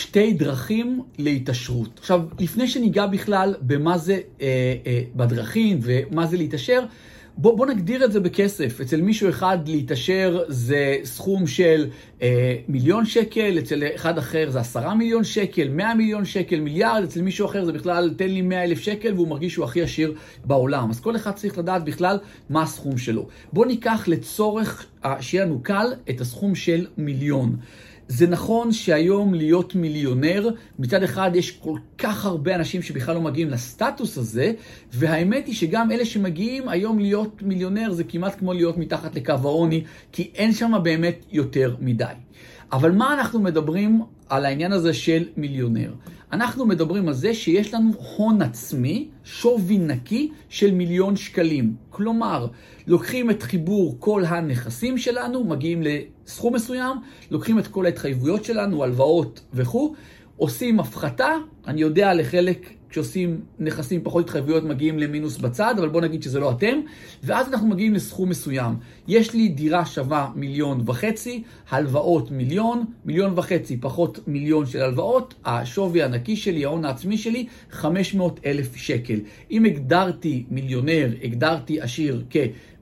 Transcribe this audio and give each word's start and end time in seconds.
שתי 0.00 0.32
דרכים 0.32 1.02
להתעשרות. 1.18 1.98
עכשיו, 1.98 2.22
לפני 2.38 2.68
שניגע 2.68 3.06
בכלל 3.06 3.54
במה 3.60 3.98
זה 3.98 4.20
אה, 4.40 4.46
אה, 4.86 5.02
בדרכים 5.16 5.78
ומה 5.82 6.26
זה 6.26 6.36
להתעשר, 6.36 6.84
בוא, 7.36 7.56
בוא 7.56 7.66
נגדיר 7.66 8.04
את 8.04 8.12
זה 8.12 8.20
בכסף. 8.20 8.80
אצל 8.80 9.00
מישהו 9.00 9.28
אחד 9.28 9.58
להתעשר 9.66 10.42
זה 10.48 10.96
סכום 11.04 11.46
של 11.46 11.86
אה, 12.22 12.56
מיליון 12.68 13.06
שקל, 13.06 13.58
אצל 13.58 13.82
אחד 13.94 14.18
אחר 14.18 14.50
זה 14.50 14.60
עשרה 14.60 14.94
מיליון 14.94 15.24
שקל, 15.24 15.68
מאה 15.68 15.94
מיליון 15.94 16.24
שקל, 16.24 16.60
מיליארד, 16.60 17.02
אצל 17.02 17.22
מישהו 17.22 17.46
אחר 17.46 17.64
זה 17.64 17.72
בכלל 17.72 18.14
תן 18.16 18.28
לי 18.28 18.42
מאה 18.42 18.64
אלף 18.64 18.80
שקל 18.80 19.14
והוא 19.14 19.28
מרגיש 19.28 19.52
שהוא 19.52 19.64
הכי 19.64 19.82
עשיר 19.82 20.14
בעולם. 20.44 20.90
אז 20.90 21.00
כל 21.00 21.16
אחד 21.16 21.32
צריך 21.32 21.58
לדעת 21.58 21.84
בכלל 21.84 22.18
מה 22.50 22.62
הסכום 22.62 22.98
שלו. 22.98 23.26
בוא 23.52 23.66
ניקח 23.66 24.04
לצורך 24.08 24.86
שיהיה 25.20 25.44
לנו 25.44 25.60
קל 25.62 25.86
את 26.10 26.20
הסכום 26.20 26.54
של 26.54 26.86
מיליון. 26.98 27.56
זה 28.10 28.26
נכון 28.26 28.72
שהיום 28.72 29.34
להיות 29.34 29.74
מיליונר, 29.74 30.48
מצד 30.78 31.02
אחד 31.02 31.30
יש 31.34 31.50
כל 31.50 31.78
כך 31.98 32.24
הרבה 32.24 32.54
אנשים 32.54 32.82
שבכלל 32.82 33.14
לא 33.14 33.20
מגיעים 33.20 33.50
לסטטוס 33.50 34.18
הזה, 34.18 34.52
והאמת 34.92 35.46
היא 35.46 35.54
שגם 35.54 35.92
אלה 35.92 36.04
שמגיעים 36.04 36.68
היום 36.68 36.98
להיות 36.98 37.42
מיליונר 37.42 37.92
זה 37.92 38.04
כמעט 38.04 38.38
כמו 38.38 38.52
להיות 38.52 38.78
מתחת 38.78 39.14
לקו 39.14 39.32
העוני, 39.32 39.84
כי 40.12 40.30
אין 40.34 40.52
שם 40.52 40.72
באמת 40.82 41.24
יותר 41.32 41.76
מדי. 41.80 42.04
אבל 42.72 42.92
מה 42.92 43.14
אנחנו 43.14 43.40
מדברים 43.40 44.02
על 44.28 44.44
העניין 44.44 44.72
הזה 44.72 44.94
של 44.94 45.24
מיליונר? 45.36 45.92
אנחנו 46.32 46.66
מדברים 46.66 47.08
על 47.08 47.14
זה 47.14 47.34
שיש 47.34 47.74
לנו 47.74 47.92
הון 48.16 48.42
עצמי, 48.42 49.08
שווי 49.24 49.78
נקי 49.78 50.30
של 50.48 50.70
מיליון 50.74 51.16
שקלים. 51.16 51.74
כלומר, 51.90 52.46
לוקחים 52.86 53.30
את 53.30 53.42
חיבור 53.42 53.96
כל 53.98 54.24
הנכסים 54.24 54.98
שלנו, 54.98 55.44
מגיעים 55.44 55.82
לסכום 55.82 56.54
מסוים, 56.54 56.96
לוקחים 57.30 57.58
את 57.58 57.66
כל 57.66 57.86
ההתחייבויות 57.86 58.44
שלנו, 58.44 58.84
הלוואות 58.84 59.40
וכו', 59.54 59.94
עושים 60.36 60.80
הפחתה, 60.80 61.34
אני 61.66 61.80
יודע 61.80 62.14
לחלק 62.14 62.70
כשעושים 62.90 63.40
נכסים 63.58 64.00
פחות 64.04 64.24
התחייבויות 64.24 64.64
מגיעים 64.64 64.98
למינוס 64.98 65.38
בצד, 65.38 65.74
אבל 65.78 65.88
בואו 65.88 66.02
נגיד 66.04 66.22
שזה 66.22 66.40
לא 66.40 66.50
אתם, 66.50 66.80
ואז 67.22 67.48
אנחנו 67.48 67.68
מגיעים 67.68 67.94
לסכום 67.94 68.28
מסוים. 68.28 68.74
יש 69.08 69.34
לי 69.34 69.48
דירה 69.48 69.86
שווה 69.86 70.30
מיליון 70.34 70.82
וחצי, 70.86 71.42
הלוואות 71.70 72.30
מיליון, 72.30 72.84
מיליון 73.04 73.32
וחצי 73.38 73.76
פחות 73.76 74.20
מיליון 74.26 74.66
של 74.66 74.82
הלוואות, 74.82 75.34
השווי 75.44 76.02
הנקי 76.02 76.36
שלי, 76.36 76.64
ההון 76.64 76.84
העצמי 76.84 77.18
שלי, 77.18 77.46
500 77.70 78.40
אלף 78.46 78.76
שקל. 78.76 79.20
אם 79.50 79.64
הגדרתי 79.64 80.44
מיליונר, 80.50 81.08
הגדרתי 81.22 81.80
עשיר 81.80 82.24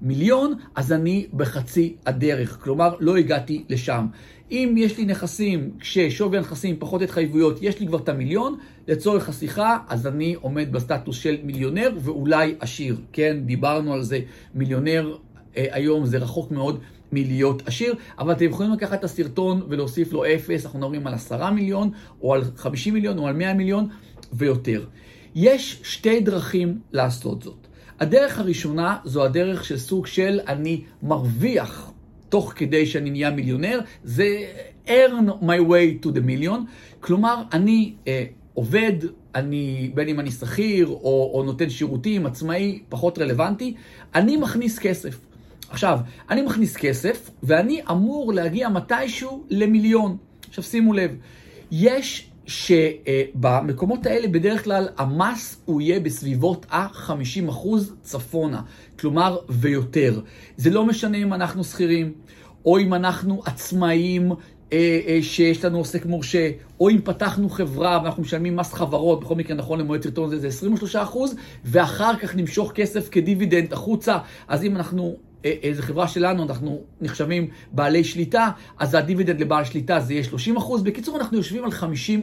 כמיליון, 0.00 0.54
אז 0.74 0.92
אני 0.92 1.26
בחצי 1.34 1.96
הדרך, 2.06 2.58
כלומר 2.62 2.94
לא 3.00 3.16
הגעתי 3.16 3.64
לשם. 3.68 4.06
אם 4.50 4.74
יש 4.78 4.98
לי 4.98 5.04
נכסים, 5.04 5.70
כששווי 5.80 6.38
הנכסים 6.38 6.76
פחות 6.78 7.02
התחייבויות, 7.02 7.58
יש 7.62 7.80
לי 7.80 7.86
כבר 7.86 7.98
את 7.98 8.08
המיליון, 8.08 8.58
לצורך 8.88 9.28
השיחה, 9.28 9.78
אז 9.88 10.06
אני 10.06 10.34
עומד 10.34 10.72
בסטטוס 10.72 11.16
של 11.16 11.36
מיליונר 11.44 11.90
ואולי 12.00 12.54
עשיר. 12.60 12.96
כן, 13.12 13.36
דיברנו 13.44 13.92
על 13.92 14.02
זה, 14.02 14.20
מיליונר 14.54 15.16
אה, 15.56 15.66
היום 15.70 16.06
זה 16.06 16.18
רחוק 16.18 16.50
מאוד 16.50 16.80
מלהיות 17.12 17.68
עשיר, 17.68 17.94
אבל 18.18 18.32
אתם 18.32 18.44
יכולים 18.44 18.72
לקחת 18.72 18.98
את 18.98 19.04
הסרטון 19.04 19.62
ולהוסיף 19.68 20.12
לו 20.12 20.24
אפס, 20.24 20.64
אנחנו 20.64 20.78
מדברים 20.78 21.06
על 21.06 21.14
עשרה 21.14 21.50
מיליון, 21.50 21.90
או 22.22 22.34
על 22.34 22.42
חמישים 22.56 22.94
מיליון, 22.94 23.18
או 23.18 23.26
על 23.26 23.36
מאה 23.36 23.54
מיליון, 23.54 23.88
ויותר. 24.32 24.84
יש 25.34 25.80
שתי 25.82 26.20
דרכים 26.20 26.78
לעשות 26.92 27.42
זאת. 27.42 27.67
הדרך 28.00 28.38
הראשונה 28.38 28.96
זו 29.04 29.24
הדרך 29.24 29.64
של 29.64 29.78
סוג 29.78 30.06
של 30.06 30.40
אני 30.48 30.82
מרוויח 31.02 31.92
תוך 32.28 32.52
כדי 32.56 32.86
שאני 32.86 33.10
נהיה 33.10 33.30
מיליונר, 33.30 33.80
זה 34.04 34.44
earn 34.86 35.42
my 35.42 35.70
way 35.70 36.04
to 36.04 36.08
the 36.08 36.20
million. 36.20 36.58
כלומר, 37.00 37.42
אני 37.52 37.94
אה, 38.06 38.24
עובד, 38.54 38.92
אני, 39.34 39.90
בין 39.94 40.08
אם 40.08 40.20
אני 40.20 40.30
שכיר 40.30 40.86
או, 40.86 41.30
או 41.34 41.42
נותן 41.46 41.70
שירותים, 41.70 42.26
עצמאי, 42.26 42.82
פחות 42.88 43.18
רלוונטי, 43.18 43.74
אני 44.14 44.36
מכניס 44.36 44.78
כסף. 44.78 45.18
עכשיו, 45.70 45.98
אני 46.30 46.42
מכניס 46.42 46.76
כסף, 46.76 47.30
ואני 47.42 47.80
אמור 47.90 48.32
להגיע 48.32 48.68
מתישהו 48.68 49.44
למיליון. 49.50 50.16
עכשיו 50.48 50.64
שימו 50.64 50.92
לב, 50.92 51.16
יש 51.70 52.27
שבמקומות 52.48 54.06
האלה 54.06 54.28
בדרך 54.28 54.64
כלל 54.64 54.88
המס 54.96 55.60
הוא 55.64 55.80
יהיה 55.80 56.00
בסביבות 56.00 56.66
ה-50% 56.70 57.68
צפונה, 58.02 58.62
כלומר 58.98 59.38
ויותר. 59.48 60.20
זה 60.56 60.70
לא 60.70 60.84
משנה 60.84 61.16
אם 61.16 61.34
אנחנו 61.34 61.64
שכירים, 61.64 62.12
או 62.64 62.78
אם 62.78 62.94
אנחנו 62.94 63.42
עצמאים 63.44 64.32
אה, 64.72 65.00
אה, 65.06 65.18
שיש 65.22 65.64
לנו 65.64 65.78
עוסק 65.78 66.06
מורשה, 66.06 66.50
או 66.80 66.90
אם 66.90 66.98
פתחנו 67.04 67.50
חברה 67.50 68.00
ואנחנו 68.02 68.22
משלמים 68.22 68.56
מס 68.56 68.72
חברות, 68.72 69.20
בכל 69.20 69.34
מקרה 69.34 69.56
נכון 69.56 69.78
למועד 69.80 70.02
סרטון 70.02 70.24
הזה 70.24 70.38
זה 70.38 70.48
23 70.48 70.96
ואחר 71.64 72.16
כך 72.16 72.36
נמשוך 72.36 72.72
כסף 72.72 73.08
כדיבידנד 73.08 73.72
החוצה, 73.72 74.18
אז 74.48 74.64
אם 74.64 74.76
אנחנו, 74.76 75.16
איזה 75.44 75.82
חברה 75.82 76.08
שלנו, 76.08 76.42
אנחנו 76.42 76.82
נחשבים 77.00 77.48
בעלי 77.72 78.04
שליטה, 78.04 78.50
אז 78.78 78.94
הדיבידנד 78.94 79.40
לבעל 79.40 79.64
שליטה 79.64 80.00
זה 80.00 80.12
יהיה 80.12 80.24
30 80.24 80.56
בקיצור, 80.82 81.16
אנחנו 81.16 81.36
יושבים 81.36 81.64
על 81.64 81.70
50 81.70 82.22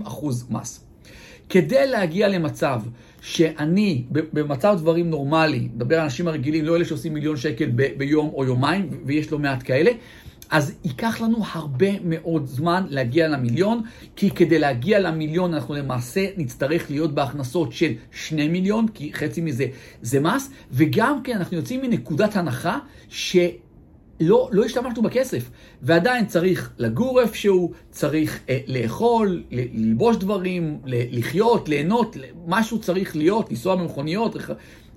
מס. 0.50 0.86
כדי 1.50 1.88
להגיע 1.88 2.28
למצב 2.28 2.82
שאני, 3.22 4.04
במצב 4.12 4.76
דברים 4.78 5.10
נורמלי, 5.10 5.70
מדבר 5.76 5.96
על 5.96 6.04
אנשים 6.04 6.28
הרגילים, 6.28 6.66
לא 6.66 6.76
אלה 6.76 6.86
שעושים 6.86 7.14
מיליון 7.14 7.38
שקל 7.38 7.72
ביום 7.98 8.30
או 8.34 8.46
יומיים, 8.46 8.90
ויש 9.06 9.32
לא 9.32 9.40
מעט 9.40 9.64
כאלה, 9.64 9.92
אז 10.56 10.74
ייקח 10.84 11.22
לנו 11.22 11.38
הרבה 11.52 11.88
מאוד 12.04 12.46
זמן 12.46 12.86
להגיע 12.90 13.28
למיליון, 13.28 13.82
כי 14.16 14.32
כדי 14.32 14.60
להגיע 14.60 15.00
למיליון 15.00 15.54
אנחנו 15.54 15.74
למעשה 15.74 16.26
נצטרך 16.38 16.92
להיות 16.92 17.16
בהכנסות 17.16 17.74
של 17.74 17.92
שני 18.12 18.48
מיליון, 18.48 18.88
כי 18.88 19.14
חצי 19.14 19.42
מזה 19.42 19.66
זה 20.02 20.20
מס, 20.20 20.50
וגם 20.72 21.24
כן 21.24 21.38
אנחנו 21.38 21.58
יוצאים 21.58 21.82
מנקודת 21.82 22.36
הנחה 22.36 22.80
ש... 23.10 23.38
לא, 24.20 24.50
לא 24.52 24.66
השתמשנו 24.66 25.02
בכסף, 25.04 25.50
ועדיין 25.82 26.26
צריך 26.26 26.72
לגור 26.78 27.22
איפשהו, 27.22 27.72
צריך 27.92 28.40
אה, 28.50 28.60
לאכול, 28.68 29.44
ל- 29.52 29.86
ללבוש 29.86 30.18
דברים, 30.18 30.80
ל- 30.86 31.20
לחיות, 31.20 31.70
ליהנות, 31.70 32.18
משהו 32.48 32.80
צריך 32.80 33.16
להיות, 33.16 33.50
לנסוע 33.50 33.76
במכוניות, 33.76 34.36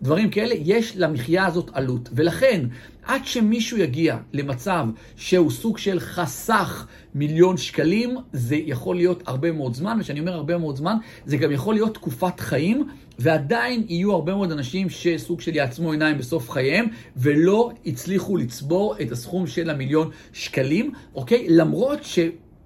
דברים 0.03 0.31
כאלה, 0.31 0.55
יש 0.65 0.97
למחיה 0.97 1.47
הזאת 1.47 1.71
עלות. 1.73 2.09
ולכן, 2.13 2.67
עד 3.09 3.25
שמישהו 3.25 3.79
יגיע 3.79 4.17
למצב 4.33 4.87
שהוא 5.17 5.51
סוג 5.51 5.79
של 5.79 6.01
חסך 6.01 6.87
מיליון 7.15 7.57
שקלים, 7.57 8.17
זה 8.33 8.57
יכול 8.57 8.97
להיות 8.97 9.23
הרבה 9.27 9.53
מאוד 9.53 9.75
זמן, 9.75 9.97
וכשאני 10.01 10.21
אומר 10.21 10.33
הרבה 10.33 10.59
מאוד 10.59 10.77
זמן, 10.77 10.97
זה 11.27 11.37
גם 11.37 11.53
יכול 11.53 11.75
להיות 11.75 11.95
תקופת 11.95 12.41
חיים, 12.41 12.89
ועדיין 13.19 13.85
יהיו 13.89 14.13
הרבה 14.13 14.35
מאוד 14.35 14.53
אנשים 14.53 14.91
שסוג 14.91 15.41
של 15.41 15.57
יעצמו 15.57 15.93
עיניים 15.93 16.19
בסוף 16.19 16.51
חייהם, 16.51 16.87
ולא 17.17 17.71
הצליחו 17.87 18.37
לצבור 18.37 18.95
את 19.03 19.13
הסכום 19.13 19.47
של 19.47 19.71
המיליון 19.71 20.11
שקלים, 20.33 20.93
אוקיי? 21.15 21.47
למרות 21.49 22.05
ש... 22.05 22.19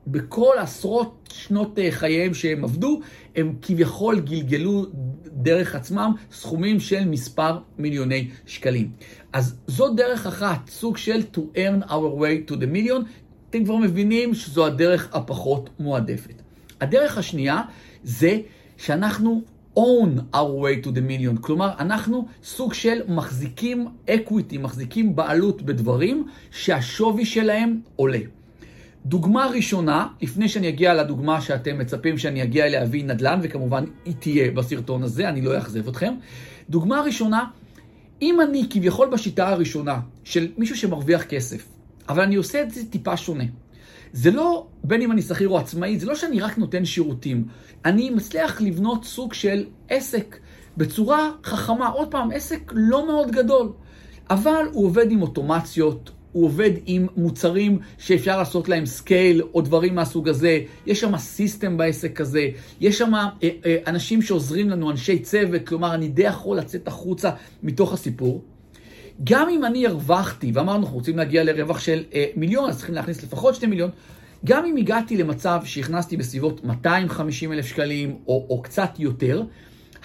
בכל 0.06 0.54
עשרות 0.58 1.28
שנות 1.32 1.78
אה, 1.78 1.90
חייהם 1.90 2.34
שהם 2.34 2.64
עבדו, 2.64 3.00
הם 3.36 3.54
כביכול 3.62 4.20
גלגלו 4.20 4.86
דרך 5.26 5.74
עצמם 5.74 6.14
סכומים 6.32 6.80
של 6.80 7.04
מספר 7.04 7.58
מיליוני 7.78 8.30
שקלים. 8.46 8.90
אז 9.32 9.56
זו 9.66 9.94
דרך 9.94 10.26
אחת, 10.26 10.68
סוג 10.68 10.96
של 10.96 11.22
to 11.34 11.38
earn 11.38 11.88
our 11.88 12.20
way 12.20 12.50
to 12.50 12.54
the 12.54 12.74
million. 12.74 13.02
אתם 13.50 13.64
כבר 13.64 13.76
מבינים 13.76 14.34
שזו 14.34 14.66
הדרך 14.66 15.14
הפחות 15.14 15.70
מועדפת. 15.78 16.42
הדרך 16.80 17.18
השנייה 17.18 17.62
זה 18.04 18.38
שאנחנו 18.76 19.42
own 19.76 20.34
our 20.34 20.62
way 20.62 20.84
to 20.84 20.88
the 20.88 21.00
million, 21.08 21.40
כלומר 21.40 21.70
אנחנו 21.78 22.26
סוג 22.44 22.74
של 22.74 23.00
מחזיקים 23.08 23.88
equity, 24.08 24.58
מחזיקים 24.58 25.16
בעלות 25.16 25.62
בדברים 25.62 26.26
שהשווי 26.50 27.24
שלהם 27.24 27.80
עולה. 27.96 28.18
דוגמה 29.06 29.46
ראשונה, 29.46 30.06
לפני 30.22 30.48
שאני 30.48 30.68
אגיע 30.68 30.94
לדוגמה 30.94 31.40
שאתם 31.40 31.78
מצפים 31.78 32.18
שאני 32.18 32.42
אגיע 32.42 32.68
להביא 32.68 33.04
נדל"ן, 33.04 33.40
וכמובן 33.42 33.84
היא 34.04 34.14
תהיה 34.18 34.50
בסרטון 34.50 35.02
הזה, 35.02 35.28
אני 35.28 35.40
לא 35.40 35.56
אאכזב 35.56 35.88
אתכם. 35.88 36.14
דוגמה 36.70 37.00
ראשונה, 37.00 37.44
אם 38.22 38.40
אני 38.40 38.66
כביכול 38.70 39.10
בשיטה 39.10 39.48
הראשונה 39.48 40.00
של 40.24 40.48
מישהו 40.58 40.76
שמרוויח 40.76 41.22
כסף, 41.22 41.68
אבל 42.08 42.22
אני 42.22 42.34
עושה 42.34 42.62
את 42.62 42.70
זה 42.70 42.80
טיפה 42.90 43.16
שונה. 43.16 43.44
זה 44.12 44.30
לא, 44.30 44.66
בין 44.84 45.02
אם 45.02 45.12
אני 45.12 45.22
שכיר 45.22 45.48
או 45.48 45.58
עצמאי, 45.58 45.98
זה 45.98 46.06
לא 46.06 46.14
שאני 46.14 46.40
רק 46.40 46.58
נותן 46.58 46.84
שירותים. 46.84 47.44
אני 47.84 48.10
מצליח 48.10 48.60
לבנות 48.60 49.04
סוג 49.04 49.34
של 49.34 49.64
עסק 49.88 50.36
בצורה 50.76 51.30
חכמה. 51.44 51.88
עוד 51.88 52.10
פעם, 52.10 52.30
עסק 52.30 52.72
לא 52.74 53.06
מאוד 53.06 53.30
גדול, 53.30 53.72
אבל 54.30 54.64
הוא 54.72 54.86
עובד 54.86 55.10
עם 55.10 55.22
אוטומציות, 55.22 56.10
הוא 56.32 56.44
עובד 56.44 56.70
עם 56.86 57.06
מוצרים 57.16 57.78
שאפשר 57.98 58.38
לעשות 58.38 58.68
להם 58.68 58.86
scale 58.86 59.42
או 59.54 59.60
דברים 59.60 59.94
מהסוג 59.94 60.28
הזה, 60.28 60.60
יש 60.86 61.00
שם 61.00 61.18
system 61.18 61.76
בעסק 61.76 62.20
הזה, 62.20 62.48
יש 62.80 62.98
שם 62.98 63.14
אה, 63.14 63.28
אה, 63.42 63.76
אנשים 63.86 64.22
שעוזרים 64.22 64.70
לנו, 64.70 64.90
אנשי 64.90 65.18
צוות, 65.18 65.66
כלומר 65.66 65.94
אני 65.94 66.08
די 66.08 66.22
יכול 66.22 66.58
לצאת 66.58 66.88
החוצה 66.88 67.30
מתוך 67.62 67.92
הסיפור. 67.92 68.44
גם 69.24 69.48
אם 69.48 69.64
אני 69.64 69.86
הרווחתי, 69.86 70.50
ואמרנו 70.54 70.80
אנחנו 70.80 70.96
רוצים 70.96 71.16
להגיע 71.16 71.44
לרווח 71.44 71.80
של 71.80 72.04
אה, 72.14 72.26
מיליון, 72.36 72.70
אז 72.70 72.76
צריכים 72.76 72.94
להכניס 72.94 73.22
לפחות 73.22 73.54
שני 73.54 73.68
מיליון, 73.68 73.90
גם 74.44 74.64
אם 74.64 74.76
הגעתי 74.76 75.16
למצב 75.16 75.60
שהכנסתי 75.64 76.16
בסביבות 76.16 76.64
250 76.64 77.52
אלף 77.52 77.66
שקלים 77.66 78.16
או, 78.26 78.46
או 78.50 78.62
קצת 78.62 78.90
יותר, 78.98 79.42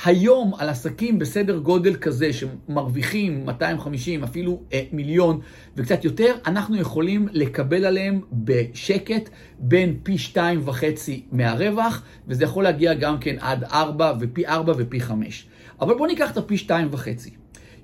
היום 0.05 0.53
על 0.57 0.69
עסקים 0.69 1.19
בסדר 1.19 1.57
גודל 1.57 1.95
כזה 1.95 2.29
שמרוויחים 2.33 3.45
250, 3.45 4.23
אפילו 4.23 4.61
אה, 4.73 4.83
מיליון 4.91 5.39
וקצת 5.77 6.05
יותר, 6.05 6.35
אנחנו 6.45 6.77
יכולים 6.77 7.27
לקבל 7.31 7.85
עליהם 7.85 8.21
בשקט 8.33 9.29
בין 9.59 9.97
פי 10.03 10.17
שתיים 10.17 10.61
וחצי 10.65 11.23
מהרווח, 11.31 12.03
וזה 12.27 12.43
יכול 12.43 12.63
להגיע 12.63 12.93
גם 12.93 13.19
כן 13.19 13.35
עד 13.39 13.63
4 13.63 14.13
ופי 14.19 14.47
4 14.47 14.73
ופי 14.77 14.99
5. 14.99 15.45
אבל 15.81 15.93
בואו 15.93 16.07
ניקח 16.07 16.31
את 16.31 16.37
הפי 16.37 16.57
שתיים 16.57 16.87
וחצי. 16.91 17.29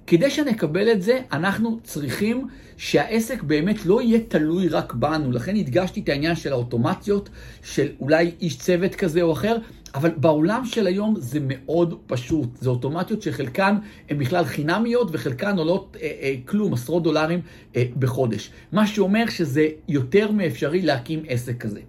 כדי 0.08 0.30
שנקבל 0.30 0.92
את 0.92 1.02
זה, 1.02 1.20
אנחנו 1.32 1.80
צריכים 1.84 2.48
שהעסק 2.78 3.44
באמת 3.44 3.86
לא 3.86 4.02
יהיה 4.02 4.20
תלוי 4.28 4.68
רק 4.68 4.94
בנו. 4.94 5.32
לכן 5.32 5.56
הדגשתי 5.56 6.00
את 6.00 6.10
העניין 6.10 6.36
של 6.36 6.52
האוטומציות, 6.52 7.30
של 7.64 7.88
אולי 8.00 8.32
איש 8.42 8.58
צוות 8.58 8.96
כזה 8.96 9.22
או 9.22 9.34
אחר, 9.34 9.58
אבל 9.96 10.12
בעולם 10.18 10.66
של 10.66 10.88
היום 10.88 11.16
זה 11.18 11.40
מאוד 11.42 12.00
פשוט. 12.08 12.50
זה 12.62 12.70
אוטומציות 12.70 13.22
שחלקן 13.22 13.76
הן 14.10 14.18
בכלל 14.18 14.46
חינמיות 14.46 15.10
וחלקן 15.12 15.58
עולות 15.58 15.98
אה, 16.02 16.12
אה, 16.22 16.36
כלום, 16.46 16.74
עשרות 16.74 17.04
דולרים 17.04 17.42
אה, 17.76 17.86
בחודש. 18.00 18.50
מה 18.72 18.88
שאומר 18.88 19.30
שזה 19.30 19.68
יותר 19.88 20.32
מאפשרי 20.32 20.82
להקים 20.82 21.24
עסק 21.28 21.58
כזה. 21.58 21.80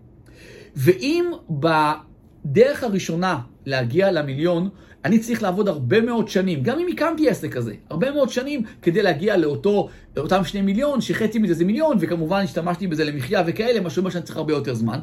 ואם 0.77 1.25
בדרך 1.51 2.85
הראשונה 2.85 3.39
להגיע 3.67 4.13
למיליון, 4.13 4.69
אני 5.05 5.19
צריך 5.19 5.43
לעבוד 5.43 5.69
הרבה 5.69 6.01
מאוד 6.01 6.29
שנים, 6.29 6.63
גם 6.63 6.79
אם 6.79 6.87
הקמתי 6.93 7.29
עסק 7.29 7.53
כזה, 7.53 7.75
הרבה 7.91 8.11
מאוד 8.11 8.31
שנים 8.31 8.63
כדי 8.83 9.03
להגיע 9.03 9.37
לאותו, 9.37 9.89
לאותם 10.17 10.45
שני 10.45 10.63
מיליון, 10.63 11.01
שחצי 11.01 11.39
מזה 11.39 11.55
זה 11.55 11.65
מיליון, 11.65 11.97
וכמובן 12.01 12.43
השתמשתי 12.45 12.87
בזה 12.87 13.05
למחיה 13.05 13.43
וכאלה, 13.47 13.81
מה 13.81 13.91
שאומר 13.91 14.11
שאני 14.11 14.25
צריך 14.25 14.37
הרבה 14.37 14.53
יותר 14.53 14.75
זמן. 14.75 14.99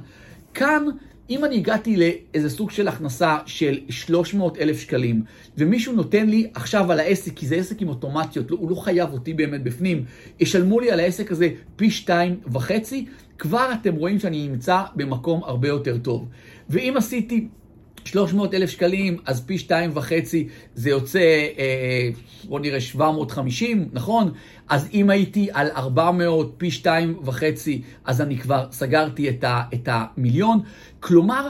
כאן, 0.53 0.85
אם 1.31 1.45
אני 1.45 1.55
הגעתי 1.55 1.97
לאיזה 1.97 2.49
סוג 2.49 2.71
של 2.71 2.87
הכנסה 2.87 3.37
של 3.45 3.79
300 3.89 4.57
אלף 4.57 4.79
שקלים, 4.79 5.23
ומישהו 5.57 5.93
נותן 5.93 6.29
לי 6.29 6.49
עכשיו 6.53 6.91
על 6.91 6.99
העסק, 6.99 7.33
כי 7.35 7.47
זה 7.47 7.55
עסק 7.55 7.81
עם 7.81 7.87
אוטומציות, 7.87 8.51
לא, 8.51 8.57
הוא 8.59 8.69
לא 8.69 8.75
חייב 8.75 9.13
אותי 9.13 9.33
באמת 9.33 9.63
בפנים, 9.63 10.05
ישלמו 10.39 10.79
לי 10.79 10.91
על 10.91 10.99
העסק 10.99 11.31
הזה 11.31 11.49
פי 11.75 11.91
שתיים 11.91 12.39
וחצי, 12.51 13.05
כבר 13.37 13.71
אתם 13.81 13.95
רואים 13.95 14.19
שאני 14.19 14.47
נמצא 14.47 14.81
במקום 14.95 15.43
הרבה 15.43 15.67
יותר 15.67 15.97
טוב. 15.97 16.27
ואם 16.69 16.93
עשיתי 16.97 17.47
300 18.05 18.53
אלף 18.53 18.69
שקלים, 18.69 19.17
אז 19.25 19.45
פי 19.45 19.57
שתיים 19.57 19.91
וחצי 19.93 20.47
זה 20.75 20.89
יוצא, 20.89 21.19
אה, 21.57 22.09
בואו 22.43 22.61
נראה, 22.61 22.81
750, 22.81 23.89
נכון? 23.93 24.31
אז 24.69 24.87
אם 24.93 25.09
הייתי 25.09 25.49
על 25.53 25.67
400 25.75 26.53
פי 26.57 26.71
שתיים 26.71 27.19
וחצי, 27.23 27.81
אז 28.05 28.21
אני 28.21 28.37
כבר 28.37 28.67
סגרתי 28.71 29.29
את, 29.29 29.43
ה, 29.43 29.63
את 29.73 29.89
המיליון. 29.91 30.59
כלומר, 30.99 31.49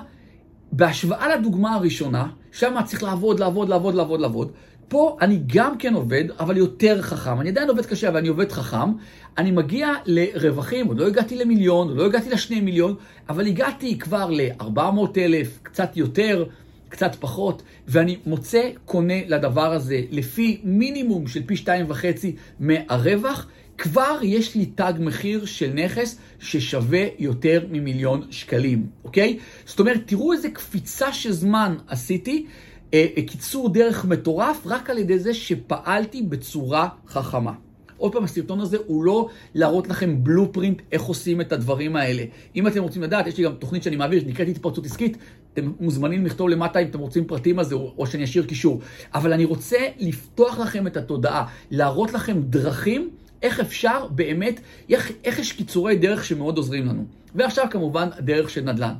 בהשוואה 0.72 1.36
לדוגמה 1.36 1.76
הראשונה, 1.76 2.28
שם 2.52 2.76
צריך 2.86 3.04
לעבוד, 3.04 3.40
לעבוד, 3.40 3.70
לעבוד, 3.70 3.96
לעבוד, 3.96 4.20
לעבוד. 4.20 4.52
פה 4.92 5.18
אני 5.22 5.40
גם 5.48 5.78
כן 5.78 5.94
עובד, 5.94 6.24
אבל 6.40 6.58
יותר 6.58 7.02
חכם. 7.02 7.42
אני 7.42 7.50
עדיין 7.50 7.70
עובד 7.70 7.86
קשה, 7.86 8.08
אבל 8.08 8.18
אני 8.18 8.28
עובד 8.28 8.52
חכם. 8.52 8.92
אני 9.38 9.52
מגיע 9.52 9.88
לרווחים, 10.06 10.88
עוד 10.88 11.00
לא 11.00 11.08
הגעתי 11.08 11.36
למיליון, 11.36 11.88
עוד 11.88 11.98
לא 11.98 12.06
הגעתי 12.06 12.30
לשני 12.30 12.62
מיליון, 12.62 12.96
אבל 13.30 13.48
הגעתי 13.48 14.00
כבר 14.00 14.30
ל-400 14.30 15.18
אלף, 15.18 15.60
קצת 15.64 15.98
יותר, 15.98 16.46
קצת 16.90 17.16
פחות, 17.16 17.62
ואני 17.88 18.18
מוצא 18.26 18.70
קונה 18.86 19.14
לדבר 19.28 19.74
הזה 19.74 20.02
לפי 20.12 20.62
מינימום 20.64 21.28
של 21.28 21.44
פי 21.46 21.56
שתיים 21.56 21.86
וחצי 21.90 22.36
מהרווח. 22.60 23.48
כבר 23.78 24.20
יש 24.24 24.56
לי 24.56 24.66
תג 24.66 24.94
מחיר 25.00 25.46
של 25.46 25.72
נכס 25.74 26.18
ששווה 26.40 27.06
יותר 27.20 27.66
ממיליון 27.72 28.28
שקלים, 28.32 28.86
אוקיי? 29.04 29.40
זאת 29.66 29.80
אומרת, 29.80 30.02
תראו 30.06 30.34
איזה 30.34 30.50
קפיצה 30.50 31.14
של 31.14 31.32
זמן 31.32 31.76
עשיתי. 31.88 32.46
אה, 32.94 33.08
אה, 33.18 33.22
קיצור 33.22 33.70
דרך 33.70 34.06
מטורף 34.06 34.62
רק 34.66 34.90
על 34.90 34.98
ידי 34.98 35.20
זה 35.20 35.34
שפעלתי 35.34 36.22
בצורה 36.22 36.90
חכמה. 37.08 37.54
עוד 37.98 38.14
פעם, 38.14 38.24
הסרטון 38.24 38.60
הזה 38.60 38.78
הוא 38.86 39.04
לא 39.04 39.30
להראות 39.56 39.88
לכם 39.88 40.24
בלופרינט 40.24 40.82
איך 40.92 41.02
עושים 41.02 41.42
את 41.42 41.52
הדברים 41.52 41.96
האלה. 41.96 42.24
אם 42.56 42.68
אתם 42.68 42.84
רוצים 42.84 43.02
לדעת, 43.02 43.28
יש 43.28 43.38
לי 43.38 43.44
גם 43.44 43.54
תוכנית 43.54 43.84
שאני 43.84 43.96
מעביר, 43.96 44.20
שנקראת 44.20 44.48
התפרצות 44.48 44.86
עסקית, 44.86 45.18
אתם 45.54 45.72
מוזמנים 45.80 46.26
לכתוב 46.26 46.50
למטה 46.50 46.80
אם 46.80 46.88
אתם 46.88 47.00
רוצים 47.00 47.26
פרטים 47.26 47.60
על 47.60 47.66
זה, 47.66 47.76
או 47.76 48.08
שאני 48.08 48.24
אשאיר 48.24 48.46
קישור. 48.46 48.82
אבל 49.14 49.34
אני 49.34 49.46
רוצה 49.46 49.78
לפתוח 50.00 50.60
לכם 50.60 50.88
את 50.88 50.98
התודעה, 50.98 51.46
להראות 51.72 52.14
לכם 52.14 52.42
דרכים 52.42 53.10
איך 53.42 53.60
אפשר 53.60 54.08
באמת, 54.08 54.60
איך, 54.90 55.12
איך 55.24 55.40
יש 55.40 55.52
קיצורי 55.52 55.96
דרך 55.96 56.26
שמאוד 56.26 56.58
עוזרים 56.58 56.86
לנו. 56.86 57.06
ועכשיו 57.36 57.66
כמובן, 57.72 58.08
דרך 58.20 58.50
של 58.50 58.62
נדל"ן. 58.62 58.94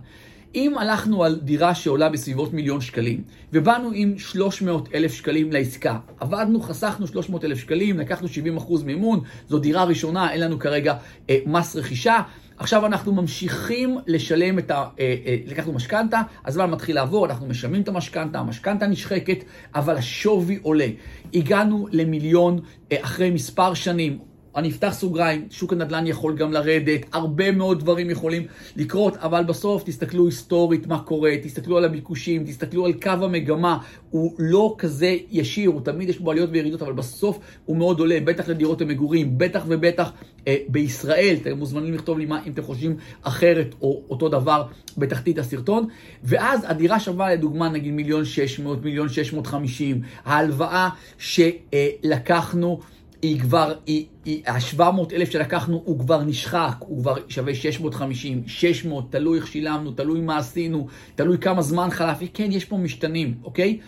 אם 0.56 0.78
הלכנו 0.78 1.24
על 1.24 1.40
דירה 1.44 1.76
שעולה 1.76 2.10
בסביבות 2.10 2.54
מיליון 2.54 2.82
שקלים, 2.82 3.24
ובאנו 3.54 3.92
עם 3.94 4.18
300 4.18 4.90
אלף 4.96 5.14
שקלים 5.14 5.52
לעסקה, 5.52 5.98
עבדנו, 6.20 6.62
חסכנו 6.62 7.08
300 7.08 7.46
אלף 7.46 7.58
שקלים, 7.58 8.00
לקחנו 8.00 8.28
70 8.28 8.58
אחוז 8.58 8.84
מימון, 8.84 9.20
זו 9.50 9.60
דירה 9.60 9.84
ראשונה, 9.84 10.32
אין 10.32 10.42
לנו 10.42 10.60
כרגע 10.60 10.96
אה, 11.30 11.38
מס 11.46 11.76
רכישה, 11.76 12.20
עכשיו 12.62 12.86
אנחנו 12.86 13.14
ממשיכים 13.14 13.98
לשלם 14.08 14.60
את 14.60 14.72
ה... 14.72 14.76
אה, 14.76 15.16
אה, 15.26 15.38
לקחנו 15.46 15.74
משכנתה, 15.74 16.22
הזמן 16.46 16.70
מתחיל 16.70 16.96
לעבור, 16.96 17.26
אנחנו 17.26 17.48
משלמים 17.48 17.82
את 17.82 17.88
המשכנתה, 17.88 18.40
המשכנתה 18.40 18.88
נשחקת, 18.88 19.38
אבל 19.76 19.98
השווי 19.98 20.60
עולה. 20.62 20.88
הגענו 21.34 21.88
למיליון 21.92 22.60
אה, 22.92 22.98
אחרי 23.02 23.30
מספר 23.30 23.74
שנים, 23.74 24.20
אני 24.56 24.70
אפתח 24.70 24.94
סוגריים, 24.94 25.48
שוק 25.50 25.74
הנדל"ן 25.74 26.08
יכול 26.08 26.36
גם 26.36 26.52
לרדת, 26.52 27.02
הרבה 27.12 27.52
מאוד 27.52 27.80
דברים 27.80 28.10
יכולים 28.10 28.44
לקרות, 28.76 29.18
אבל 29.18 29.44
בסוף 29.44 29.84
תסתכלו 29.84 30.26
היסטורית 30.26 30.88
מה 30.88 31.00
קורה, 31.00 31.32
תסתכלו 31.44 31.78
על 31.78 31.86
הביקושים, 31.86 32.44
תסתכלו 32.44 32.86
על 32.86 32.94
קו 32.94 33.10
המגמה, 33.10 33.78
הוא 34.10 34.36
לא 34.40 34.76
כזה 34.78 35.18
ישיר, 35.32 35.70
הוא 35.70 35.82
תמיד 35.82 36.10
יש 36.10 36.20
בו 36.20 36.32
עליות 36.32 36.50
וירידות, 36.54 36.82
אבל 36.82 36.94
בסוף 36.94 37.40
הוא 37.66 37.78
מאוד 37.78 38.00
עולה, 38.00 38.20
בטח 38.24 38.50
לדירות 38.50 38.82
המגורים, 38.82 39.38
בטח 39.38 39.64
ובטח 39.68 40.12
אה, 40.48 40.58
בישראל, 40.68 41.36
אתם 41.42 41.58
מוזמנים 41.58 41.94
לכתוב 41.94 42.20
לי 42.20 42.26
מה 42.26 42.42
אם 42.46 42.52
אתם 42.52 42.62
חושבים 42.62 42.96
אחרת 43.22 43.76
או 43.82 44.02
אותו 44.10 44.30
דבר 44.30 44.64
בתחתית 44.98 45.40
הסרטון, 45.40 45.88
ואז 46.24 46.60
הדירה 46.68 47.00
שווה 47.00 47.34
לדוגמה 47.34 47.70
נגיד 47.70 47.94
מיליון 47.94 48.26
שש 48.26 48.60
מאות, 48.60 48.84
מיליון 48.84 49.10
שש 49.10 49.34
מאות 49.34 49.48
חמישים, 49.48 50.02
ההלוואה 50.26 50.90
שלקחנו 51.18 52.80
היא 53.22 53.40
כבר, 53.40 53.74
היא, 53.86 54.06
היא, 54.26 54.44
ה-700 54.48 55.14
אלף 55.14 55.32
שלקחנו 55.32 55.82
הוא 55.86 56.00
כבר 56.00 56.24
נשחק, 56.24 56.76
הוא 56.80 57.02
כבר 57.02 57.16
שווה 57.28 57.56
650, 57.56 58.44
600, 58.48 59.12
תלוי 59.12 59.38
איך 59.38 59.48
שילמנו, 59.48 59.92
תלוי 59.92 60.22
מה 60.22 60.38
עשינו, 60.38 60.88
תלוי 61.16 61.38
כמה 61.38 61.62
זמן 61.62 61.90
חלף, 61.92 62.18
כן, 62.34 62.52
יש 62.52 62.66
פה 62.66 62.78
משתנים, 62.78 63.34
אוקיי? 63.44 63.80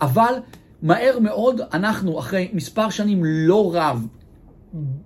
אבל 0.00 0.34
מהר 0.82 1.18
מאוד 1.18 1.60
אנחנו, 1.72 2.18
אחרי 2.18 2.48
מספר 2.52 2.90
שנים 2.90 3.24
לא 3.24 3.70
רב, 3.74 4.06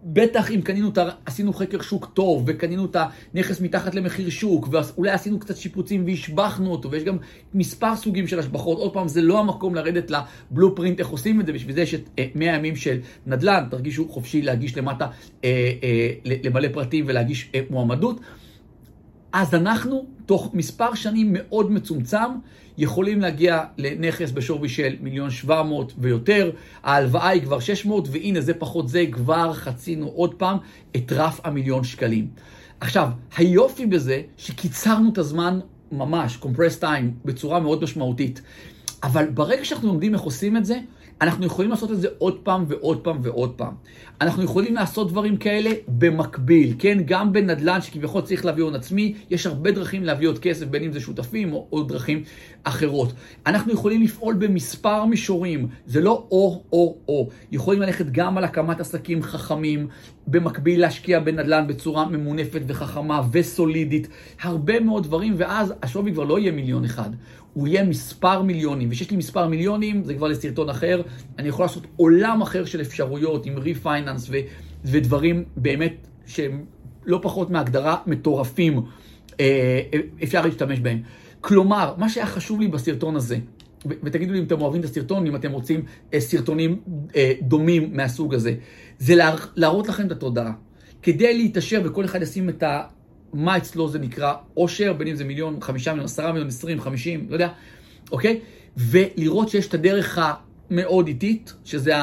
בטח 0.05 0.51
אם 0.51 0.61
קנינו 0.61 0.89
את 0.89 0.99
ה... 0.99 1.09
עשינו 1.27 1.53
חקר 1.53 1.83
שוק 1.83 2.11
טוב, 2.15 2.45
וקנינו 2.47 2.85
את 2.85 2.97
הנכס 3.35 3.61
מתחת 3.61 3.95
למחיר 3.95 4.31
שוק, 4.31 4.69
ואולי 4.71 5.11
עשינו 5.11 5.39
קצת 5.39 5.57
שיפוצים 5.57 6.05
והשבחנו 6.07 6.73
אותו, 6.73 6.91
ויש 6.91 7.05
גם 7.05 7.17
מספר 7.55 7.97
סוגים 7.97 8.27
של 8.27 8.39
השבחות. 8.39 8.79
עוד 8.79 8.93
פעם, 8.93 9.09
זה 9.09 9.23
לא 9.23 9.39
המקום 9.41 9.75
לרדת 9.75 10.11
לבלופרינט 10.11 11.01
איך 11.01 11.09
עושים 11.09 11.41
את 11.41 11.47
זה, 11.47 11.53
בשביל 11.53 11.75
זה 11.75 11.81
יש 11.81 11.95
את 11.95 12.09
100 12.35 12.51
אה, 12.51 12.57
ימים 12.57 12.77
של 12.77 12.99
נדל"ן, 13.27 13.65
תרגישו 13.71 14.09
חופשי 14.09 14.43
להגיש 14.43 14.77
למטה, 14.77 15.07
אה, 15.45 15.73
אה, 15.83 16.11
למלא 16.25 16.69
פרטים 16.73 17.05
ולהגיש 17.09 17.51
מועמדות. 17.71 18.21
אז 19.39 19.55
אנחנו, 19.55 20.07
תוך 20.27 20.51
מספר 20.55 20.95
שנים 20.95 21.29
מאוד 21.33 21.73
מצומצם, 21.73 22.31
יכולים 22.79 23.21
להגיע 23.21 23.65
לנכס 23.79 24.31
בשווי 24.31 24.69
של 24.69 24.97
מיליון 25.01 25.31
שבע 25.31 25.63
מאות 25.63 25.93
ויותר, 25.99 26.51
ההלוואה 26.83 27.29
היא 27.29 27.43
כבר 27.43 27.61
שש 27.61 27.87
מאות, 27.87 28.09
והנה 28.11 28.41
זה 28.41 28.55
פחות 28.55 28.89
זה, 28.89 29.05
כבר 29.13 29.53
חצינו 29.53 30.07
עוד 30.07 30.35
פעם 30.35 30.59
את 30.97 31.13
רף 31.13 31.41
המיליון 31.45 31.85
שקלים. 31.85 32.29
עכשיו, 32.81 33.09
היופי 33.37 33.87
בזה 33.87 34.23
שקיצרנו 34.37 35.11
את 35.13 35.19
הזמן 35.19 35.61
ממש, 35.93 36.39
compressed 36.43 36.83
time, 36.83 37.25
בצורה 37.25 37.61
מאוד 37.61 37.83
משמעותית. 37.83 38.43
אבל 39.03 39.27
ברגע 39.35 39.65
שאנחנו 39.65 39.89
לומדים 39.89 40.15
איך 40.15 40.23
עושים 40.23 40.57
את 40.57 40.65
זה, 40.65 40.79
אנחנו 41.21 41.47
יכולים 41.47 41.71
לעשות 41.71 41.91
את 41.93 42.01
זה 42.01 42.09
עוד 42.19 42.39
פעם 42.43 42.65
ועוד 42.69 43.01
פעם 43.01 43.19
ועוד 43.23 43.53
פעם. 43.57 43.75
אנחנו 44.21 44.43
יכולים 44.43 44.75
לעשות 44.75 45.09
דברים 45.09 45.37
כאלה 45.37 45.71
במקביל, 45.89 46.75
כן? 46.79 46.99
גם 47.05 47.33
בנדל"ן 47.33 47.81
שכביכול 47.81 48.23
צריך 48.23 48.45
להביא 48.45 48.65
הון 48.65 48.75
עצמי, 48.75 49.15
יש 49.31 49.47
הרבה 49.47 49.71
דרכים 49.71 50.05
להביא 50.05 50.29
עוד 50.29 50.39
כסף, 50.39 50.67
בין 50.67 50.83
אם 50.83 50.93
זה 50.93 51.01
שותפים 51.01 51.53
או, 51.53 51.67
או 51.73 51.83
דרכים 51.83 52.23
אחרות. 52.65 53.13
אנחנו 53.47 53.73
יכולים 53.73 54.03
לפעול 54.03 54.35
במספר 54.35 55.05
מישורים, 55.05 55.69
זה 55.87 56.01
לא 56.01 56.27
או-או-או. 56.31 57.29
יכולים 57.53 57.83
ללכת 57.83 58.07
גם 58.11 58.39
על 58.39 58.45
הקמת 58.45 58.81
עסקים 58.81 59.23
חכמים, 59.23 59.89
במקביל 60.27 60.81
להשקיע 60.81 61.21
בנדל"ן 61.21 61.67
בצורה 61.67 62.09
ממונפת 62.09 62.61
וחכמה 62.67 63.23
וסולידית, 63.33 64.09
הרבה 64.43 64.81
מאוד 64.81 65.03
דברים, 65.03 65.35
ואז 65.37 65.75
השווי 65.83 66.13
כבר 66.13 66.25
לא 66.25 66.39
יהיה 66.39 66.53
מיליון 66.53 66.85
אחד. 66.85 67.11
הוא 67.57 67.69
יהיה 67.69 67.85
מספר 67.85 68.43
מיליונים, 68.43 68.89
וכשיש 68.89 69.11
לי 69.11 69.17
מספר 69.17 69.49
מיליונים, 69.49 70.05
זה 70.05 70.15
כבר 70.15 70.29
לסרטון 70.29 70.69
אחר, 70.69 71.03
אני 71.39 71.49
יכול 71.49 71.65
לעשות 71.65 71.87
עולם 71.97 72.43
אחר 72.43 72.65
של 72.65 72.81
אפשרויות 72.81 73.47
עם 73.47 73.59
refinance 73.59 74.27
ו- 74.31 74.37
ודברים 74.85 75.45
באמת 75.57 76.07
שהם 76.27 76.65
לא 77.07 77.19
פחות 77.23 77.51
מהגדרה 77.51 77.97
מטורפים 78.07 78.83
אפשר 80.23 80.47
להשתמש 80.47 80.81
בהם. 80.81 81.03
כלומר, 81.41 81.95
מה 81.99 82.09
שהיה 82.09 82.27
חשוב 82.27 82.61
לי 82.61 82.69
בסרטון 82.69 83.17
הזה, 83.17 83.39
ותגידו 83.87 84.33
לי 84.33 84.39
אם 84.39 84.45
אתם 84.45 84.61
אוהבים 84.61 84.81
את 84.81 84.85
הסרטון, 84.85 85.27
אם 85.27 85.37
אתם 85.37 85.53
רוצים 85.53 85.85
סרטונים 86.19 86.81
דומים 87.43 87.97
מהסוג 87.97 88.35
הזה, 88.35 88.55
זה 88.99 89.15
להראות 89.57 89.89
לכם 89.89 90.07
את 90.07 90.13
התודעה. 90.13 90.53
כדי 91.03 91.39
להתעשר, 91.39 91.81
וכל 91.85 92.05
אחד 92.05 92.23
ישים 92.23 92.49
את 92.49 92.63
ה... 92.63 92.83
מה 93.37 93.57
אצלו 93.57 93.89
זה 93.89 93.99
נקרא 93.99 94.35
עושר, 94.55 94.93
בין 94.93 95.09
אם 95.09 95.15
זה 95.15 95.25
מיליון, 95.25 95.59
חמישה 95.61 95.91
מיליון, 95.91 96.05
עשרה 96.05 96.33
מיליון, 96.33 96.49
עשרים, 96.49 96.81
חמישים, 96.81 97.27
לא 97.29 97.35
יודע, 97.35 97.49
אוקיי? 98.13 98.41
ולראות 98.77 99.49
שיש 99.49 99.69
את 99.69 99.75
הדרך 99.75 100.19
המאוד 100.71 101.07
איטית, 101.07 101.55
שזה. 101.65 101.95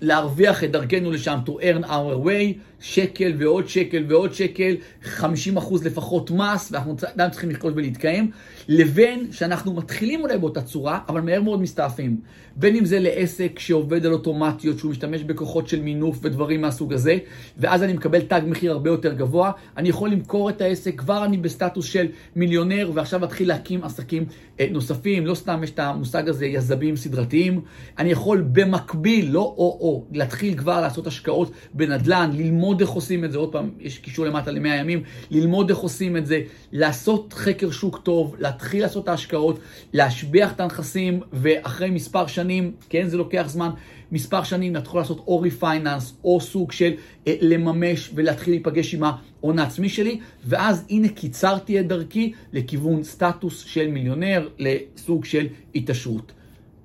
להרוויח 0.00 0.64
את 0.64 0.70
דרכנו 0.70 1.10
לשם, 1.10 1.38
to 1.46 1.50
earn 1.50 1.84
our 1.84 2.26
way, 2.26 2.58
שקל 2.80 3.32
ועוד 3.38 3.68
שקל 3.68 4.04
ועוד 4.08 4.34
שקל, 4.34 4.76
50 5.02 5.56
אחוז 5.56 5.86
לפחות 5.86 6.30
מס, 6.30 6.72
ואנחנו 6.72 6.96
עדיין 7.14 7.30
צריכים 7.30 7.50
לחכות 7.50 7.72
ולהתקיים, 7.76 8.30
לבין 8.68 9.32
שאנחנו 9.32 9.74
מתחילים 9.74 10.20
אולי 10.20 10.38
באותה 10.38 10.62
צורה, 10.62 10.98
אבל 11.08 11.20
מהר 11.20 11.42
מאוד 11.42 11.60
מסתעפים. 11.60 12.20
בין 12.56 12.76
אם 12.76 12.84
זה 12.84 12.98
לעסק 12.98 13.58
שעובד 13.58 14.06
על 14.06 14.12
אוטומטיות, 14.12 14.78
שהוא 14.78 14.90
משתמש 14.90 15.22
בכוחות 15.22 15.68
של 15.68 15.80
מינוף 15.80 16.18
ודברים 16.22 16.60
מהסוג 16.60 16.92
הזה, 16.92 17.18
ואז 17.58 17.82
אני 17.82 17.92
מקבל 17.92 18.20
תג 18.20 18.40
מחיר 18.46 18.72
הרבה 18.72 18.90
יותר 18.90 19.12
גבוה, 19.12 19.50
אני 19.76 19.88
יכול 19.88 20.10
למכור 20.10 20.50
את 20.50 20.60
העסק, 20.60 20.98
כבר 20.98 21.24
אני 21.24 21.36
בסטטוס 21.36 21.86
של 21.86 22.06
מיליונר, 22.36 22.90
ועכשיו 22.94 23.24
אתחיל 23.24 23.48
להקים 23.48 23.84
עסקים 23.84 24.24
אה, 24.60 24.66
נוספים, 24.70 25.26
לא 25.26 25.34
סתם 25.34 25.60
יש 25.64 25.70
את 25.70 25.78
המושג 25.78 26.28
הזה, 26.28 26.46
יזמים 26.46 26.96
סדרתיים. 26.96 27.60
אני 27.98 28.10
יכול 28.10 28.44
במקביל, 28.52 29.30
לא 29.30 29.54
או-או, 29.86 30.04
להתחיל 30.12 30.58
כבר 30.58 30.80
לעשות 30.80 31.06
השקעות 31.06 31.50
בנדל"ן, 31.74 32.30
ללמוד 32.34 32.80
איך 32.80 32.90
עושים 32.90 33.24
את 33.24 33.32
זה, 33.32 33.38
עוד 33.38 33.52
פעם, 33.52 33.70
יש 33.80 33.98
קישור 33.98 34.26
למטה 34.26 34.50
למאה 34.50 34.76
ימים, 34.76 35.02
ללמוד 35.30 35.70
איך 35.70 35.78
עושים 35.78 36.16
את 36.16 36.26
זה, 36.26 36.40
לעשות 36.72 37.32
חקר 37.32 37.70
שוק 37.70 37.98
טוב, 38.02 38.36
להתחיל 38.38 38.82
לעשות 38.82 39.04
את 39.04 39.08
ההשקעות, 39.08 39.58
להשביח 39.92 40.52
את 40.52 40.60
הנכסים, 40.60 41.20
ואחרי 41.32 41.90
מספר 41.90 42.26
שנים, 42.26 42.72
כן, 42.88 43.08
זה 43.08 43.16
לוקח 43.16 43.44
זמן, 43.48 43.70
מספר 44.12 44.42
שנים 44.44 44.74
להתחיל 44.74 45.00
לעשות 45.00 45.18
או 45.26 45.40
refinance, 45.40 46.14
או 46.24 46.40
סוג 46.40 46.72
של 46.72 46.92
אה, 47.26 47.34
לממש 47.40 48.10
ולהתחיל 48.14 48.54
להיפגש 48.54 48.94
עם 48.94 49.02
ההון 49.04 49.58
העצמי 49.58 49.88
שלי, 49.88 50.20
ואז 50.44 50.84
הנה 50.90 51.08
קיצרתי 51.08 51.80
את 51.80 51.88
דרכי 51.88 52.32
לכיוון 52.52 53.02
סטטוס 53.02 53.64
של 53.64 53.88
מיליונר, 53.88 54.48
לסוג 54.58 55.24
של 55.24 55.46
התעשרות. 55.74 56.32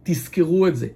תזכרו 0.03 0.67
את 0.67 0.75
זה. 0.75 0.87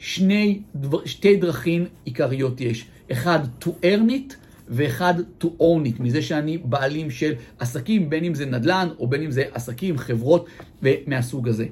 שני, 0.00 0.60
שתי 1.04 1.36
דרכים 1.36 1.86
עיקריות 2.04 2.60
יש. 2.60 2.86
אחד, 3.12 3.38
to 3.62 3.66
earn 3.66 4.08
it, 4.08 4.34
ואחד, 4.68 5.14
to 5.40 5.44
own 5.44 5.86
it, 5.86 6.02
מזה 6.02 6.22
שאני 6.22 6.58
בעלים 6.58 7.10
של 7.10 7.32
עסקים, 7.58 8.10
בין 8.10 8.24
אם 8.24 8.34
זה 8.34 8.46
נדל"ן, 8.46 8.88
או 8.98 9.06
בין 9.06 9.22
אם 9.22 9.30
זה 9.30 9.44
עסקים, 9.52 9.98
חברות, 9.98 10.46
מהסוג 11.06 11.48
הזה. 11.48 11.66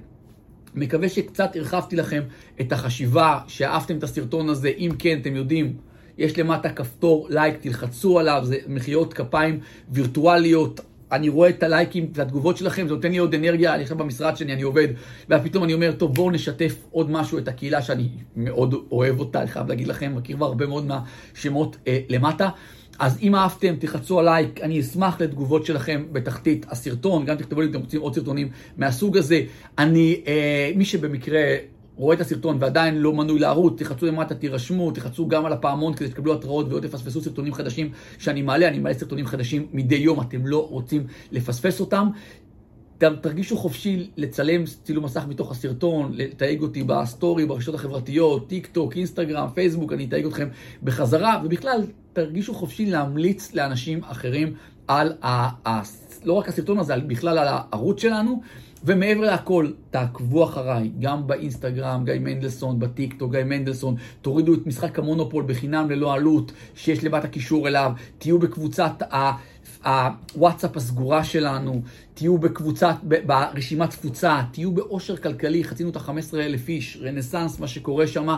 מקווה 0.74 1.08
שקצת 1.08 1.56
הרחבתי 1.56 1.96
לכם 1.96 2.22
את 2.60 2.72
החשיבה, 2.72 3.38
שאהבתם 3.46 3.98
את 3.98 4.02
הסרטון 4.02 4.48
הזה, 4.48 4.68
אם 4.68 4.90
כן, 4.98 5.18
אתם 5.20 5.36
יודעים, 5.36 5.76
יש 6.18 6.38
למטה 6.38 6.70
כפתור 6.72 7.26
לייק, 7.30 7.56
תלחצו 7.60 8.18
עליו, 8.18 8.40
זה 8.44 8.56
מחיאות 8.68 9.14
כפיים 9.14 9.60
וירטואליות. 9.90 10.80
אני 11.12 11.28
רואה 11.28 11.48
את 11.48 11.62
הלייקים 11.62 12.10
והתגובות 12.14 12.56
שלכם, 12.56 12.88
זה 12.88 12.94
נותן 12.94 13.12
לי 13.12 13.18
עוד 13.18 13.34
אנרגיה, 13.34 13.74
אני 13.74 13.82
עכשיו 13.82 13.96
במשרד 13.96 14.36
שלי, 14.36 14.52
אני 14.52 14.62
עובד, 14.62 14.88
ופתאום 15.30 15.64
אני 15.64 15.74
אומר, 15.74 15.92
טוב, 15.92 16.14
בואו 16.14 16.30
נשתף 16.30 16.74
עוד 16.90 17.10
משהו, 17.10 17.38
את 17.38 17.48
הקהילה 17.48 17.82
שאני 17.82 18.08
מאוד 18.36 18.74
אוהב 18.90 19.20
אותה, 19.20 19.40
אני 19.40 19.48
חייב 19.48 19.68
להגיד 19.68 19.88
לכם, 19.88 20.12
מכיר 20.16 20.36
כבר 20.36 20.46
הרבה 20.46 20.66
מאוד 20.66 20.86
מהשמות 20.86 21.76
אה, 21.86 22.00
למטה. 22.08 22.48
אז 22.98 23.18
אם 23.22 23.34
אהבתם, 23.34 23.74
תחצו 23.78 24.18
על 24.18 24.24
לייק, 24.24 24.60
אני 24.60 24.80
אשמח 24.80 25.20
לתגובות 25.20 25.66
שלכם 25.66 26.04
בתחתית 26.12 26.66
הסרטון, 26.70 27.24
גם 27.24 27.36
תכתבו 27.36 27.60
לי 27.60 27.66
אם 27.66 27.70
אתם 27.70 27.80
רוצים 27.80 28.00
עוד 28.00 28.14
סרטונים 28.14 28.48
מהסוג 28.76 29.16
הזה. 29.16 29.42
אני, 29.78 30.20
אה, 30.26 30.70
מי 30.76 30.84
שבמקרה 30.84 31.40
רואה 31.98 32.16
את 32.16 32.20
הסרטון 32.20 32.56
ועדיין 32.60 32.98
לא 32.98 33.12
מנוי 33.12 33.38
לערוץ, 33.38 33.82
תחצו 33.82 34.06
למטה, 34.06 34.34
תירשמו, 34.34 34.90
תחצו 34.90 35.28
גם 35.28 35.46
על 35.46 35.52
הפעמון 35.52 35.94
כדי 35.94 36.08
שתקבלו 36.08 36.34
התראות 36.34 36.66
ולא 36.72 36.80
תפספסו 36.80 37.20
סרטונים 37.20 37.54
חדשים 37.54 37.90
שאני 38.18 38.42
מעלה, 38.42 38.68
אני 38.68 38.78
מעלה 38.78 38.94
סרטונים 38.94 39.26
חדשים 39.26 39.66
מדי 39.72 39.94
יום, 39.94 40.20
אתם 40.20 40.46
לא 40.46 40.68
רוצים 40.70 41.06
לפספס 41.32 41.80
אותם. 41.80 42.08
תרגישו 42.98 43.56
חופשי 43.56 44.10
לצלם 44.16 44.64
צילום 44.82 45.04
מסך 45.04 45.24
מתוך 45.28 45.50
הסרטון, 45.50 46.12
לתייג 46.14 46.62
אותי 46.62 46.82
בסטורי, 46.82 47.46
ברשתות 47.46 47.74
החברתיות, 47.74 48.48
טיק 48.48 48.66
טוק, 48.66 48.96
אינסטגרם, 48.96 49.48
פייסבוק, 49.54 49.92
אני 49.92 50.04
אתייג 50.04 50.26
אתכם 50.26 50.48
בחזרה, 50.82 51.42
ובכלל, 51.44 51.82
תרגישו 52.12 52.54
חופשי 52.54 52.86
להמליץ 52.86 53.54
לאנשים 53.54 54.00
אחרים 54.04 54.54
על 54.88 55.12
ה... 55.22 55.68
ה 55.68 55.82
לא 56.24 56.32
רק 56.32 56.48
הסרטון 56.48 56.78
הזה, 56.78 56.96
בכלל 57.06 57.38
על 57.38 57.48
הערוץ 57.48 58.02
שלנו. 58.02 58.42
ומעבר 58.84 59.20
להכל, 59.20 59.70
תעקבו 59.90 60.44
אחריי, 60.44 60.90
גם 61.00 61.26
באינסטגרם, 61.26 62.04
גיא 62.04 62.14
מנדלסון, 62.20 62.78
בטיקטוק, 62.78 63.32
גיא 63.32 63.44
מנדלסון, 63.44 63.94
תורידו 64.22 64.54
את 64.54 64.66
משחק 64.66 64.98
המונופול 64.98 65.44
בחינם 65.46 65.90
ללא 65.90 66.14
עלות, 66.14 66.52
שיש 66.74 67.04
למטה 67.04 67.28
קישור 67.28 67.68
אליו, 67.68 67.92
תהיו 68.18 68.38
בקבוצת 68.38 69.02
הוואטסאפ 69.84 70.76
הסגורה 70.76 71.24
שלנו, 71.24 71.82
תהיו 72.14 72.38
בקבוצת, 72.38 72.94
ברשימת 73.02 73.90
תפוצה, 73.90 74.40
תהיו 74.52 74.72
באושר 74.72 75.16
כלכלי, 75.16 75.64
חצינו 75.64 75.90
את 75.90 75.96
ה-15,000 75.96 76.68
איש, 76.68 76.98
רנסאנס, 77.02 77.60
מה 77.60 77.68
שקורה 77.68 78.06
שם, 78.06 78.28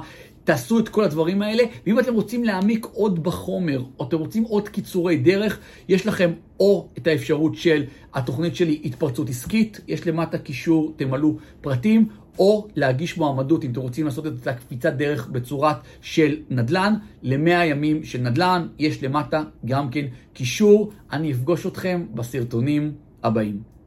תעשו 0.44 0.78
את 0.78 0.88
כל 0.88 1.04
הדברים 1.04 1.42
האלה, 1.42 1.62
ואם 1.86 1.98
אתם 1.98 2.14
רוצים 2.14 2.44
להעמיק 2.44 2.86
עוד 2.92 3.22
בחומר, 3.22 3.84
או 3.98 4.08
אתם 4.08 4.16
רוצים 4.18 4.42
עוד 4.42 4.68
קיצורי 4.68 5.16
דרך, 5.16 5.58
יש 5.88 6.06
לכם 6.06 6.30
או 6.60 6.88
את 6.98 7.06
האפשרות 7.06 7.54
של 7.54 7.84
התוכנית 8.14 8.56
שלי 8.56 8.80
התפרצות 8.84 9.28
עסקית, 9.28 9.80
יש 9.88 10.06
למטה 10.06 10.38
קישור, 10.38 10.92
תמלאו 10.96 11.36
פרטים, 11.60 12.08
או 12.38 12.66
להגיש 12.76 13.18
מועמדות 13.18 13.64
אם 13.64 13.70
אתם 13.70 13.80
רוצים 13.80 14.04
לעשות 14.06 14.26
את 14.26 14.46
הקפיצת 14.46 14.92
דרך 14.92 15.28
בצורת 15.28 15.76
של 16.00 16.36
נדל"ן, 16.50 16.94
למאה 17.22 17.66
ימים 17.66 18.04
של 18.04 18.20
נדל"ן, 18.20 18.66
יש 18.78 19.02
למטה 19.02 19.42
גם 19.64 19.90
כן 19.90 20.06
קישור, 20.32 20.92
אני 21.12 21.32
אפגוש 21.32 21.66
אתכם 21.66 22.06
בסרטונים 22.14 22.92
הבאים. 23.22 23.79